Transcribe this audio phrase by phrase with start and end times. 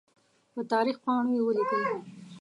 [0.53, 1.83] په تاریخ پاڼو یې ولیکل.